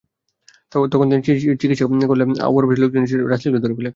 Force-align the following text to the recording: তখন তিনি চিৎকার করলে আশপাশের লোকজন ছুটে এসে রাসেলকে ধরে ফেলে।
তখন 0.71 1.05
তিনি 1.11 1.21
চিৎকার 1.61 1.77
করলে 2.09 2.23
আশপাশের 2.47 2.81
লোকজন 2.81 3.01
ছুটে 3.01 3.19
এসে 3.19 3.31
রাসেলকে 3.31 3.59
ধরে 3.63 3.75
ফেলে। 3.77 3.89